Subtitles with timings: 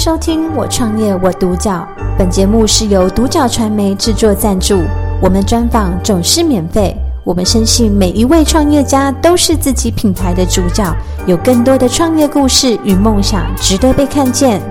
[0.00, 1.86] 收听《我创业我独角》，
[2.16, 4.82] 本节目是由独角传媒制作赞助，
[5.20, 6.96] 我们专访总是免费。
[7.22, 10.90] 我们深信每一位创业家都是自己品牌的主角，
[11.26, 14.62] 有更多的创业故事与梦想值得被看见。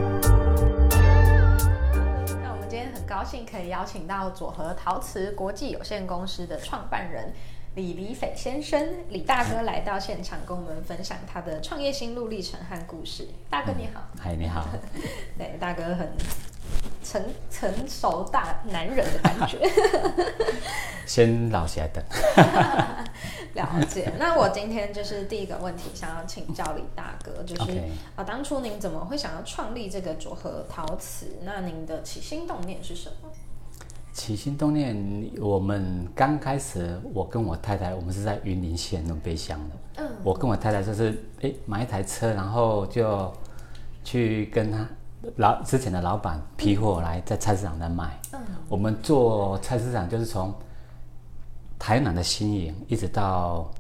[2.41, 7.31] 那我们今天很高兴可以邀请到佐和陶瓷国际有限公司的创办人。
[7.79, 13.25] 李李斐先生，李大哥来到现场，跟我们分享他的创业心路历程和故事。
[13.49, 14.67] 大哥你好，嗨、嗯，你好。
[15.39, 16.11] 对，大哥很
[17.01, 19.57] 成成熟大男人的感觉。
[21.07, 22.03] 先老起来等。
[23.55, 24.11] 了解。
[24.19, 27.81] 那我今天就是第一个问题，想要请教李大哥，就是
[28.17, 31.37] 啊当初您怎么会想要创立这个佐和陶瓷？
[31.43, 33.29] 那您的起心动念是什么？
[34.19, 34.93] 起心动念，
[35.39, 40.03] 我们刚开始，我跟我太太，我们是在云林县仑背乡的。
[40.03, 43.31] 嗯，我跟我太太就是，哎，买一台车，然后就
[44.03, 44.85] 去跟他
[45.37, 48.19] 老之前的老板批货来在菜市场在卖。
[48.33, 50.53] 嗯，我们做菜市场就是从
[51.79, 53.71] 台南的新营一直到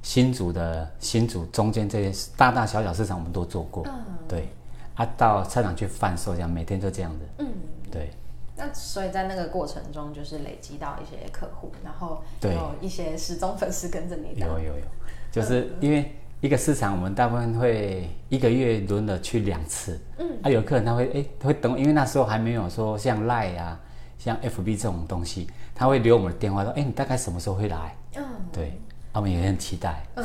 [0.00, 3.84] 新竹的新竹中间这些大大小小市场，我们都做过。
[3.86, 3.92] 嗯，
[4.26, 4.48] 对，
[4.94, 7.18] 啊，到菜场去贩售，这样每天都这样子。
[7.40, 7.48] 嗯，
[7.92, 8.10] 对。
[8.56, 14.38] 那所以在那个过程中，就是累积到一些客户，然后有一些失踪粉丝跟着你。
[14.38, 14.84] 有有有，
[15.32, 20.00] 就是因为一个市场，我们大部分会一个月轮了去两次。
[20.18, 23.80] 嗯，啊，有客人他会哎，他会等，因为那时候还没有说像 Line 啊、
[24.18, 27.96] 像 FB 这种东西，他会留我们的电话说，哎，你大概什么时候会来？
[28.16, 28.78] 嗯，对。
[29.14, 30.24] 他们也很期待，嗯，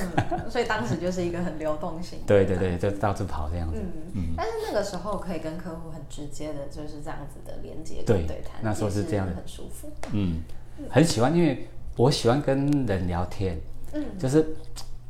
[0.49, 4.33] 所以当时就是一个很流动性，对对对，就到处跑这样子，嗯嗯。
[4.35, 10.41] 但是那个时候可以跟客户很直接的，就是这样子的连接，对对谈，那时候是这样的，很舒服，嗯，
[10.89, 13.59] 很喜欢，因为我喜欢跟人聊天，
[13.93, 14.43] 嗯，就是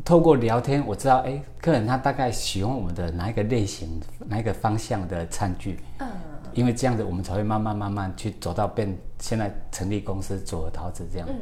[0.03, 6.05] 透过聊天，我知道，哎，客人他大概喜欢我们的哪一个类型、哪一个方向的餐具，嗯，
[6.52, 11.39] 因为这样子我们才会慢慢慢慢去走到变现在成立公司佐和陶瓷这样，嗯。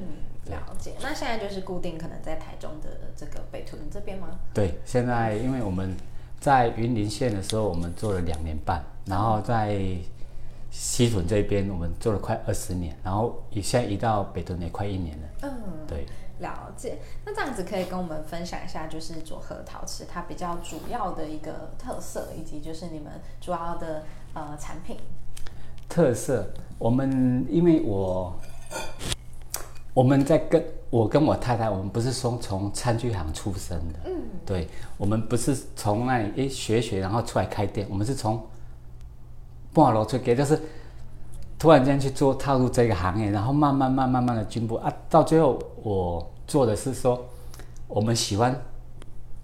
[0.50, 4.28] 了解，那现在就是固定可能在台中的这个北屯这边吗？
[4.54, 5.96] 对，现在因为我们
[6.40, 9.80] 在云林县的时候，我们做了两年半，然后在
[10.70, 15.28] 西屯这边我们做了快二十年，然后现在移到北屯也快一年了。
[15.44, 15.52] 嗯，
[15.88, 16.06] 对，
[16.40, 17.00] 了解。
[17.26, 24.04] 那这样子可以跟我们分享一下，就是佐和陶瓷它比较主要的一个特色，以及就是你们主要的
[24.34, 24.98] 呃产品
[25.90, 26.52] 特色。
[26.78, 28.38] 我们因为我。
[29.98, 34.12] 我们在跟我跟我太太，我们不是说从餐具行出身的，嗯，
[34.46, 38.40] 对，我们不是从那里诶学学，然后出来开店，我们是从
[39.74, 40.62] 半路出家，就是
[41.58, 44.76] 突然间去做踏入这个行业，然后慢慢慢慢慢的进步。
[44.76, 47.20] 啊，到最后我做的是说，
[47.88, 48.56] 我们喜欢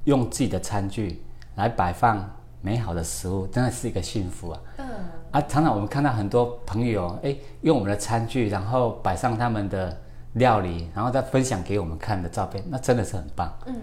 [0.04, 1.20] 用自己的餐具
[1.56, 2.30] 来摆放
[2.62, 4.86] 美好的食物，真的是一个幸福啊，嗯，
[5.32, 9.98] 啊，常常我们看到很多朋友诶用我们的餐具，然后摆上他们的。
[10.34, 13.52] 料理，然后再分享给我们看的照片，那真的是很棒。
[13.68, 13.76] 嗯，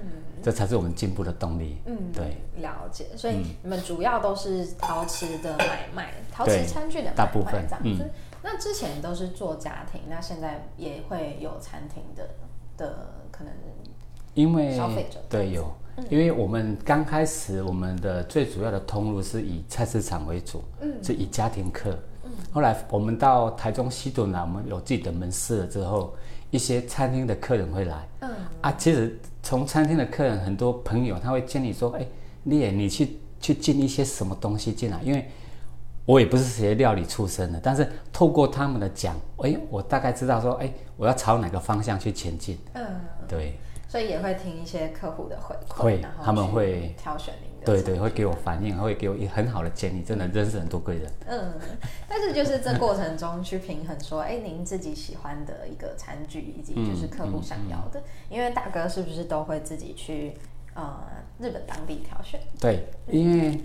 [0.42, 1.78] 这才是我们进步的动力。
[1.86, 3.06] 嗯，对，了解。
[3.16, 8.04] 所以你们主要都是陶瓷的买卖，陶瓷餐具的买卖大部分这样子。
[8.04, 8.10] 嗯，
[8.42, 12.28] 那之前都是做家庭，那现在也会有餐厅的
[12.76, 13.52] 的可能，
[14.34, 15.72] 因为消费者对有，
[16.08, 21.96] 因为我们刚开始我们的最主要的通路是以菜市场为主，嗯，是以家庭客。
[22.24, 26.12] 嗯，后来我们到台中西屯来，我们有自己的门市了之后。
[26.50, 28.30] 一些餐厅的客人会来，嗯。
[28.60, 32.06] 啊，其实从餐厅的客人很多朋友他会建议说，哎，
[32.42, 35.28] 你也你去去进一些什么东西进来，因为
[36.04, 42.84] 我也不是学料理出身的，但是透过他们的讲，哎，我大概知道说，哎，我要朝哪个方向去前进，嗯，
[43.28, 43.58] 对，
[43.90, 47.50] 所以也会听一些客户的回馈，会，他们会挑选你。
[47.64, 51.12] 对对，会给我反应，会给我一很好的建议，真的认识很多贵人。
[51.26, 51.54] 嗯，
[52.08, 60.34] 但是就是这过程中去平衡说，哎，您自己喜欢的一个餐具，以及就是客户想要的，嗯嗯嗯、因为大哥是不是都会自己去
[60.74, 61.02] 呃
[61.40, 62.40] 日本当地挑选？
[62.60, 63.60] 对，因为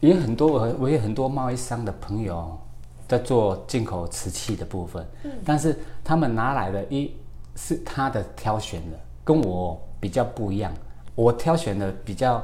[0.00, 2.60] 也很多我我有很多贸易商的朋友
[3.08, 7.16] 在做进口瓷器的部分，嗯，但是他们拿来的一
[7.56, 10.72] 是他的挑选的，跟我比较不一样。
[11.14, 12.42] 我挑选的比较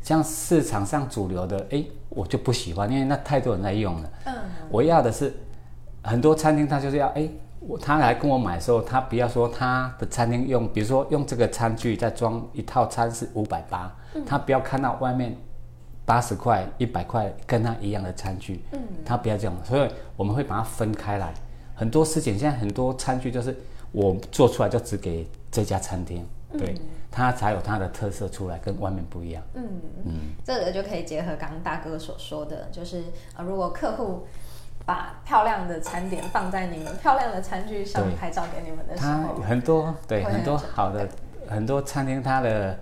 [0.00, 4.10] 像市场上主流的，哎，我就不喜欢，因为那太多人在用了。
[4.26, 4.34] 嗯，
[4.70, 5.34] 我要的是
[6.02, 7.28] 很多餐厅，他就是要，哎，
[7.58, 13.92] 我他来跟我买的时候，他不要说他的餐厅用，比如说用这个餐具再装一套餐是五百八，
[14.24, 15.36] 他不要看到外面
[16.04, 21.34] 八十块、一百块跟他一样的餐具，嗯，他不要这样，所以我们会把它分开来。
[21.74, 23.56] 很多事情现在很多餐具就是
[23.92, 26.26] 我做出来就只给这家餐厅。
[26.52, 26.80] 对，嗯、
[27.10, 29.42] 它才有它的特色出来，跟外面不一样。
[29.54, 30.12] 嗯嗯，嗯
[30.44, 33.02] 这个就可以结合刚刚大哥所说的，就是
[33.36, 34.26] 呃，如果客户
[34.86, 41.06] 把漂亮的餐点放在你们漂亮的餐具上拍照给你们的时候，他很多对很多好的
[41.48, 42.78] 很多餐厅，他的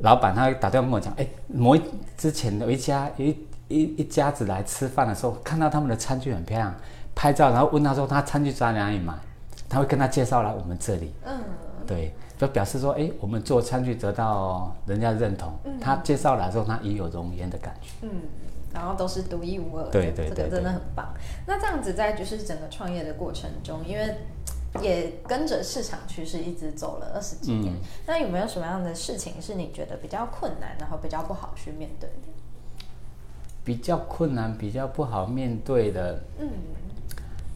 [0.00, 1.82] 老板他会打电话跟我讲，哎，某一
[2.16, 6.74] 之前有一家有一一一家子来吃饭的时候，看到他们的餐具很漂亮，
[7.14, 9.14] 拍照，然后问他说他餐具在哪里买，
[9.68, 11.42] 他会跟他介绍来我们这里，嗯，
[11.86, 18.10] 对，就表示说，哎，我们做餐具得到人家认同，嗯、他介绍来的时候，他也有容颜的感觉，嗯。
[18.70, 21.14] 然后都是独一无二的，对对对，这个真的很棒。
[21.46, 24.14] 那这样子在就是整个创业的过程中，因为
[24.82, 32.16] 也跟着市场趋势一直走了二十几年，嗯、那有没有什么样的事情是你觉得比较困难，然后比较不好去面对的？
[33.64, 36.50] 比较困难、比较不好面对的，嗯，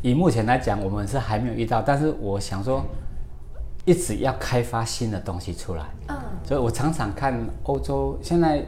[0.02, 2.84] 以目前来讲，我们是还没有遇到，但是我想说，
[3.84, 5.84] 一直要开发新的东西出来。
[6.08, 8.62] 嗯，所以我常常看欧洲现在。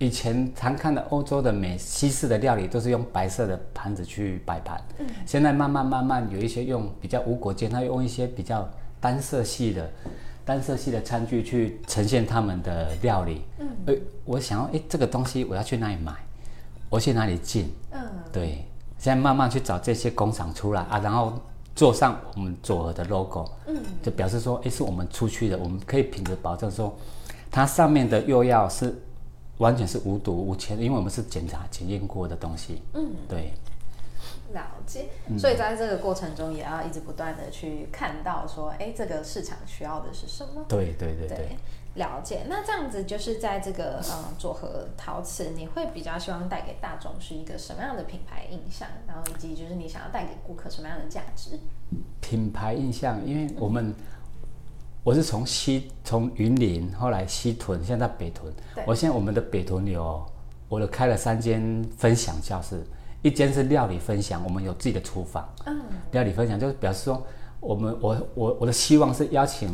[0.00, 8.68] 以前常看的欧洲的美西式的料理都是用白色的盘子去摆盘，嗯，现在慢慢慢慢有一些用比较无国界，他用一些比较
[9.00, 9.88] 单色系的
[10.44, 16.12] 单色系的餐具去呈现他们的料理，嗯，诶，我想要，诶，这个东西我要去哪里买？
[16.90, 17.72] 我去哪里进？
[17.92, 18.00] 嗯，
[18.32, 18.66] 对，
[19.04, 21.34] 现在慢慢去找这些工厂出来啊，然后
[21.76, 26.96] 做上我们左耳的 logo，嗯，就表示说，诶，是我们出去的，我们可以品质保证说，
[27.50, 28.98] 它上面的釉药是。
[29.58, 32.82] 完全是无毒无铅，因为我们是检查检验过的东西。
[32.92, 33.54] 嗯，对，
[34.52, 35.06] 了解。
[35.38, 40.64] 所以在这个过程中，也要一直不断的去看到说，哎，这个市场需要的是什么？
[40.68, 41.56] 对对对对，对，
[41.94, 42.44] 了解。
[42.48, 48.88] 那这样子就是在这个嗯佐和陶瓷，你会比较希望带给大众是一个什么样的品牌印象？
[49.06, 51.58] 然后以及就是你想要带给顾客什么样的价值？
[52.20, 53.88] 品牌印象，因为我们。
[53.88, 53.94] 嗯
[55.04, 58.50] 我是从西从云林，后来西屯，现在北屯。
[58.86, 60.24] 我现在我们的北屯有，
[60.66, 62.82] 我都开了三间分享教室，
[63.24, 65.48] 一间是料理分享，我们有自己的厨房。
[65.64, 65.80] 嗯。
[66.12, 67.26] 料理分享就是表示说，
[67.58, 69.70] 我们我我我的希望是邀请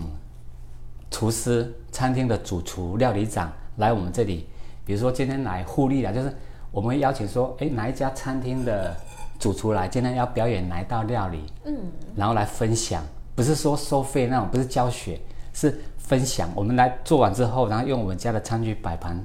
[1.10, 4.46] 厨师、餐厅的主厨、料理长来我们这里，
[4.84, 6.32] 比如说今天来互利了，就是
[6.70, 8.96] 我们会邀请说，哎，哪一家餐厅的
[9.40, 11.76] 主厨来，今天要表演哪一道料理，嗯，
[12.14, 13.02] 然后来分享。
[13.34, 15.18] 不是说收费那种，不是教学，
[15.52, 16.48] 是分享。
[16.54, 19.20] 我们来做完之后，然后用我们家的餐具摆盘，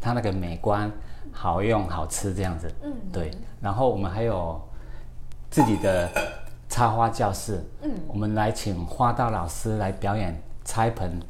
[0.00, 0.90] 它那个美观、
[1.30, 2.72] 好用、好吃这样子。
[2.82, 3.30] 嗯，对。
[3.60, 4.60] 然后我们还有
[5.50, 6.10] 自己的
[6.68, 7.62] 插花教室。
[7.82, 11.20] 嗯，我们来请花道老师来表演拆盆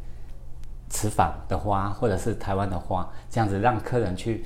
[0.88, 4.44] 瓷坊的花，或者是台湾的花，这样子让客人去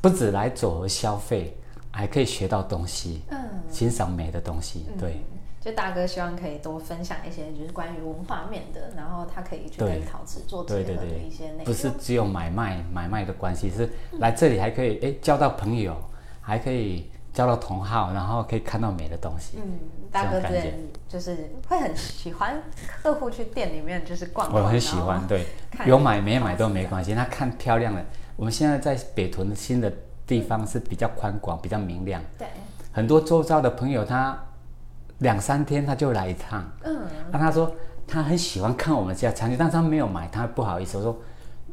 [0.00, 1.56] 不止来佐和消费，
[1.92, 3.38] 还可以学到东西，嗯，
[3.70, 4.86] 欣赏美的东西。
[4.98, 5.22] 对。
[5.60, 11.64] 就大哥希望可以多分享一些，就是关于文化面的，然后他可以去跟陶瓷做结合的一些内容。
[11.64, 15.96] 不是只有买卖买卖的关系，是来这里还可以哎交到朋友，
[16.40, 19.58] 还可以交到同好，然后可以看到美的东西。
[19.58, 19.78] 嗯，
[20.10, 20.74] 大哥之前
[21.08, 22.60] 就是会很喜欢
[23.00, 24.64] 客户去店里面就是逛逛。
[24.64, 25.46] 我很喜欢，对，
[25.86, 27.14] 有买没买都没关系。
[27.14, 28.04] 他看漂亮的，
[28.34, 29.92] 我们现在在北屯新的
[30.32, 32.22] 地方是比较宽广、比较明亮。
[32.38, 32.46] 对，
[32.90, 34.38] 很多周遭的朋友他。
[35.18, 36.98] 两三天他就来一趟，嗯，
[37.30, 37.72] 那他说
[38.08, 40.98] 他很喜欢看我们家餐具，但是他没有买，他不好意思。
[40.98, 41.16] 我说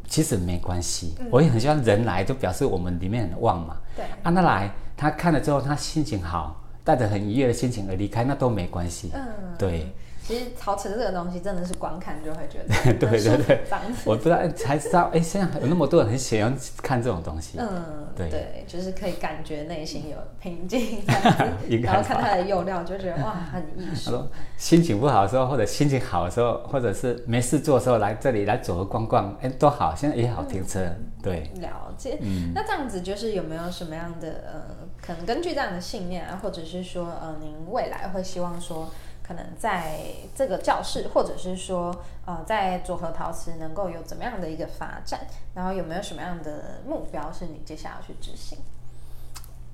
[0.07, 3.75] 其实没关系，嗯、我也很希望人来，就表示我们里面很旺嘛。
[3.95, 9.09] 对，啊，他来他看了之后，他心情好，带着很愉悦的心情而离开，那都没关系。
[9.15, 9.25] 嗯，
[9.57, 9.91] 对。
[10.29, 13.61] 其实陶瓷这个东西真的是光看就会觉得 对对对，
[14.05, 17.57] 我不知道才知道哎，现在有那么多人很喜欢看这种东西。
[17.57, 21.01] 嗯，对对，就是可以感觉内心有平静，
[21.81, 24.11] 然后看它的釉料就觉得哇，很艺术。
[24.11, 30.87] 说心情不好的时候，或者心情好的时候，或者是没事做的时候，来这里来佐和逛逛，哎，都好，现在也好停车。
[31.23, 32.19] 对，了解。
[32.21, 34.61] 嗯，那这样子就是有没有什么样的呃，
[35.01, 38.91] 可能根据这样的信念啊，或者是说呃，您未来会希望说。
[39.29, 39.99] 可能在
[40.35, 41.95] 这个教室，或者是说，
[42.25, 45.19] 呃，在组合陶瓷能够有怎么样的一个发展？
[45.53, 48.57] 然后有没有什么样的目标是你接下来要去执行？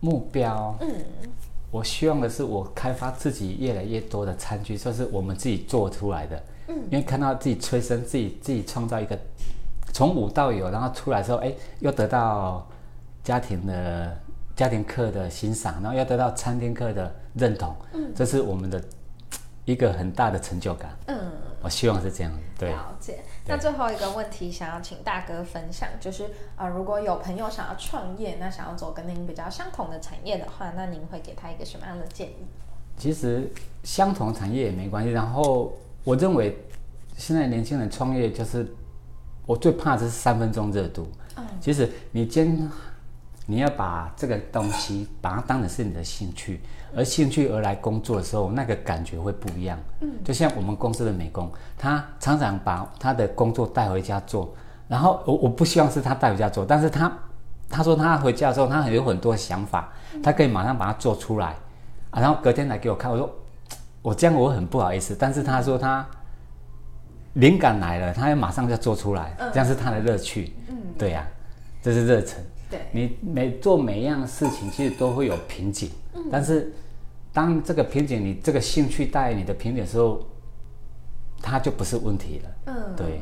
[0.02, 1.06] 目标，嗯，
[1.72, 6.44] 我希望的是我开发自己越来越多的餐具，就是我们自己做出来的。
[6.68, 9.18] 嗯，因为看到自己催生，自己自己创造一个
[9.94, 12.68] 从无到有，然后出来之后，哎，又得到
[13.24, 14.18] 家庭的
[14.54, 17.74] 家庭客的欣赏，然后又得到餐厅客的认同。
[17.94, 18.84] 嗯，这是我们的。
[19.66, 21.32] 一个很大的成就感，嗯，
[21.62, 22.70] 我希望是这样，对。
[22.70, 23.20] 了解。
[23.48, 32.46] 那最后一个问题，想要请大哥分享，就是啊、呃，如果有朋友想要创业，那想要走跟您比较相同的产业的话，那您会给他一个什么样的建议？
[32.98, 33.52] 其实
[33.84, 35.10] 相同产业也没关系。
[35.10, 36.58] 然后我认为，
[37.18, 38.68] 现在年轻人创业就是，
[39.48, 41.08] 我最怕的是三分钟热度。
[41.38, 42.70] 嗯，其实你今
[43.48, 46.62] 你要把这个东西把它当成是你的兴趣，
[46.96, 49.78] 而兴趣而来工作的时候，那个感觉会不一样。
[50.02, 54.52] 嗯，就像我们公司的美工，他常常把他的工作带回家做，
[54.88, 57.12] 然后我我不希望是他带回家做，但是他
[57.70, 59.92] 他说他回家的时候，他有很多想法，
[60.24, 61.56] 他可以马上把它做出来，
[62.10, 63.36] 啊，然后隔天来给我看，我说
[64.02, 66.04] 我这样我很不好意思，但是他说他
[67.34, 70.54] 灵感来了，他要马上就做出来，这样是他的乐趣。
[70.68, 71.28] 嗯，对呀，
[71.84, 72.44] 这是热忱。
[72.70, 75.90] 对，你每做每一样事情，其实都会有瓶颈。
[76.14, 76.74] 嗯，但是
[77.32, 80.26] 当这个瓶颈，你这个兴趣带你的瓶颈的时候，
[81.42, 82.50] 它就不是问题了。
[82.66, 83.22] 嗯，对。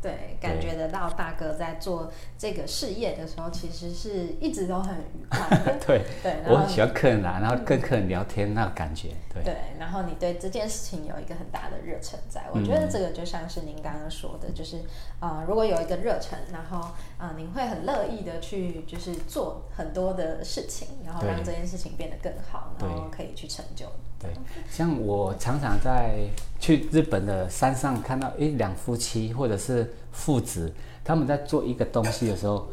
[0.00, 5.78] 对，感觉得到大哥在做这个事业的时候，其实是一直都很愉快的。
[5.86, 9.08] 对对，我很喜欢客人来，然后跟客人聊天那个感觉。
[9.32, 14.76] 对对，然后你对这件事情有一个很大的热忱在，我觉得这个就像是您刚刚说的，就是
[15.18, 16.78] 啊、呃，如果有一个热忱，然后
[17.18, 23.86] 啊、呃，您会很乐意的去就是做很多的事情，然后让这件事情变得更好，然后可以去成就。
[24.20, 24.30] 对，
[24.70, 26.14] 像我常常在
[26.60, 30.72] 去日本的山上看到，诶，两夫妻或者是父子，
[31.04, 32.66] 他们在做一个东西的时候，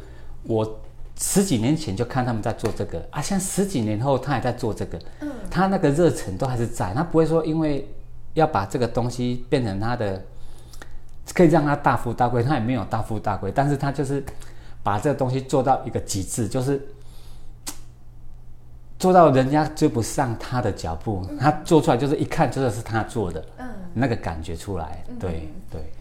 [0.44, 0.80] 我
[1.20, 7.86] 十几年前就看他们在做这个啊，像十几年后他还在做这个，嗯，他那个热忱都还是在，他不会说因为
[8.32, 10.24] 要把这个东西变成他的，
[11.34, 14.24] 可以让他大富大贵，他也没有大富大贵，但是他就是
[14.82, 16.80] 把这个东西做到一个极致，就是。
[18.98, 25.92] 做到人家追不上他的脚步，他做出来就是一看就是是他做的，嗯，那个感觉出来，对对对，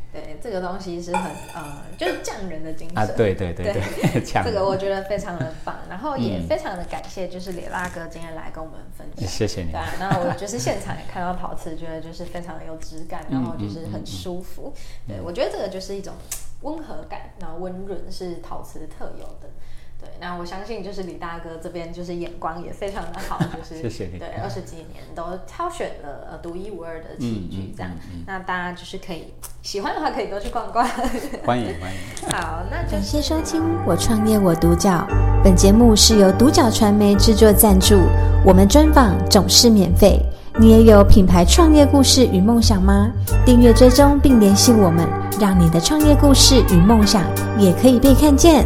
[0.41, 2.97] 这个东西是很呃，就是匠人的精神。
[2.97, 9.71] 啊，对对对对， 这个我觉得非常的棒，然后也非常的感谢，就是李大哥今天来跟我们分享，谢谢你。
[9.71, 14.73] 对啊，那我就是现场也看到陶瓷，觉得就是非常的有质感，然后就是很舒服，
[15.07, 16.13] 对，我觉得这个就是一种
[16.61, 19.49] 温和感，然后温润是陶瓷特有的。
[19.99, 24.17] 对，那我相信就是李大哥这边就是眼光也非常的好，就是 谢谢你。
[24.17, 27.91] 对，二十几年都挑选了呃独一无二的器具，这样，
[28.25, 29.31] 那大家就是可以
[29.63, 30.83] 喜欢的话可以多去逛逛。
[31.45, 32.31] 欢迎欢迎。
[32.31, 35.05] 好，那就感谢收听我创业我独角，
[35.43, 37.99] 本节目是由独角传媒制作赞助，
[38.43, 40.19] 我们专访总是免费。
[40.59, 43.09] 你也有品牌创业故事与梦想吗？
[43.45, 45.07] 订阅追踪并联系我们，
[45.39, 47.23] 让你的创业故事与梦想
[47.57, 48.65] 也可以被看见。